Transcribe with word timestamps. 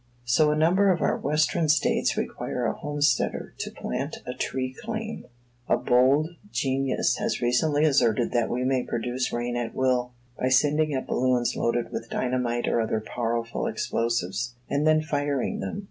So 0.25 0.49
a 0.49 0.55
number 0.55 0.89
of 0.91 1.01
our 1.03 1.15
Western 1.15 1.69
States 1.69 2.17
require 2.17 2.65
a 2.65 2.73
"homesteader" 2.73 3.53
to 3.59 3.69
plant 3.69 4.17
a 4.25 4.33
tree 4.33 4.73
claim. 4.83 5.27
A 5.69 5.77
bold 5.77 6.29
genius 6.51 7.17
has 7.17 7.39
recently 7.39 7.85
asserted 7.85 8.31
that 8.31 8.49
we 8.49 8.63
may 8.63 8.81
produce 8.81 9.31
rain 9.31 9.55
at 9.55 9.75
will, 9.75 10.13
by 10.39 10.49
sending 10.49 10.95
up 10.95 11.05
balloons 11.05 11.55
loaded 11.55 11.91
with 11.91 12.09
dynamite 12.09 12.67
or 12.67 12.81
other 12.81 12.99
powerful 12.99 13.67
explosives, 13.67 14.55
and 14.67 14.87
then 14.87 15.03
firing 15.03 15.59
them. 15.59 15.79